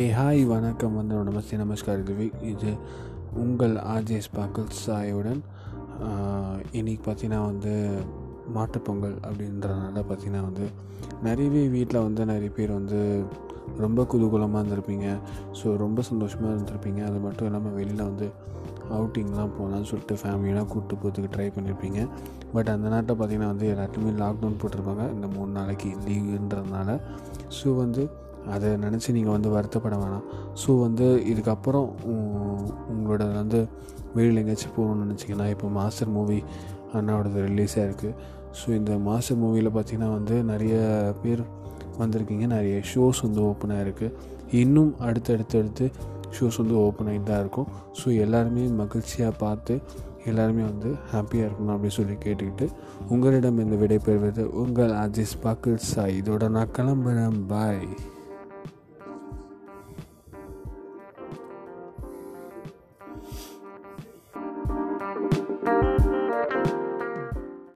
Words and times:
ஏ 0.00 0.02
hi 0.16 0.40
வணக்கம் 0.50 0.96
வந்து 0.98 1.18
நமஸ்தே 1.26 1.56
நமஸ்கார். 1.60 2.00
இது 2.04 2.24
இது 2.50 2.70
உங்கள் 3.42 3.74
ஆர்ஜே 3.92 4.18
ஸ்பாக்கல் 4.26 4.66
சாயுடன் 4.80 5.40
இன்றைக்கி 6.78 7.00
பார்த்தீங்கன்னா 7.06 7.38
வந்து 7.50 7.72
மாட்டுப்பொங்கல் 8.56 9.14
அப்படின்றனால 9.26 10.02
பார்த்தீங்கன்னா 10.08 10.42
வந்து 10.48 10.66
நிறையவே 11.28 11.62
வீட்டில் 11.76 12.04
வந்து 12.08 12.26
நிறைய 12.32 12.50
பேர் 12.58 12.72
வந்து 12.78 12.98
ரொம்ப 13.84 14.06
குதூகூலமாக 14.10 14.60
இருந்திருப்பீங்க. 14.62 15.06
ஸோ 15.60 15.76
ரொம்ப 15.84 16.04
சந்தோஷமாக 16.10 16.52
இருந்திருப்பீங்க. 16.54 17.00
அது 17.08 17.20
மட்டும் 17.26 17.48
இல்லாமல் 17.50 17.76
வெளியில் 17.78 18.04
வந்து 18.10 18.28
அவுட்டிங்லாம் 18.98 19.56
போகலான்னு 19.56 19.90
சொல்லிட்டு 19.92 20.20
ஃபேமிலியெலாம் 20.24 20.70
கூப்பிட்டு 20.74 21.00
போகிறதுக்கு 21.00 21.34
ட்ரை 21.36 21.48
பண்ணியிருப்பீங்க 21.56 22.00
பட் 22.54 22.72
அந்த 22.74 22.86
நாட்டில் 22.96 23.16
பார்த்திங்கன்னா 23.16 23.52
வந்து 23.54 23.72
எல்லாத்துலேயுமே 23.72 24.14
லாக்டவுன் 24.24 24.60
போட்டிருப்பாங்க. 24.62 25.06
இந்த 25.16 25.26
மூணு 25.38 25.50
நாளைக்கு 25.58 25.90
லீவுன்றதுனால 26.06 27.00
ஸோ 27.58 27.76
வந்து 27.82 28.04
அதை 28.54 28.68
நினச்சி 28.84 29.10
நீங்கள் 29.16 29.34
வந்து 29.36 29.50
வருத்தப்பட 29.56 29.96
வேணாம். 30.02 30.24
ஸோ 30.62 30.70
வந்து 30.84 31.06
இதுக்கப்புறம் 31.32 31.88
உங்களோட 32.94 33.22
வந்து 33.40 33.60
வெளியில் 34.16 34.40
எங்கேயாச்சும் 34.42 34.74
போகணும்னு 34.78 35.04
நினச்சிங்கன்னா 35.04 35.46
இப்போ 35.54 35.68
மாஸ்டர் 35.78 36.14
மூவி 36.16 36.38
அண்ணாவோடது 36.98 37.38
ரிலீஸாக 37.48 37.86
இருக்குது 37.88 38.14
ஸோ 38.58 38.66
இந்த 38.78 38.92
மாஸ்டர் 39.08 39.40
மூவியில் 39.42 39.74
பார்த்திங்கன்னா 39.76 40.10
வந்து 40.18 40.36
நிறைய 40.50 40.76
பேர் 41.22 41.42
வந்திருக்கீங்க. 42.00 42.46
நிறைய 42.56 42.76
ஷோஸ் 42.90 43.20
வந்து 43.26 43.40
ஓப்பனாக 43.48 43.84
இருக்குது 43.86 44.14
இன்னும் 44.62 44.92
அடுத்தடுத்தடுத்து 45.08 45.86
ஷோஸ் 46.36 46.58
வந்து 46.62 46.76
ஓப்பன் 46.86 47.08
ஆகி 47.10 47.20
தான் 47.30 47.42
இருக்கும். 47.44 47.68
ஸோ 47.98 48.06
எல்லாருமே 48.24 48.64
மகிழ்ச்சியாக 48.80 49.40
பார்த்து 49.44 49.74
எல்லாருமே 50.30 50.62
வந்து 50.70 50.90
ஹாப்பியாக 51.12 51.46
இருக்கணும் 51.48 51.74
அப்படின்னு 51.74 51.98
சொல்லி 51.98 52.14
கேட்டுக்கிட்டு 52.24 52.66
உங்களிடம் 53.14 53.60
இந்த 53.64 53.76
விடைபெறுவது 53.82 54.44
உங்கள் 54.62 54.94
அஜிஸ் 55.04 55.34
பாக்கில் 55.44 55.86
சாய். 55.90 56.16
இதோட 56.22 56.48
நான் 56.56 56.74
கிளம்புறேன். 56.78 57.38
பாய் 57.52 57.86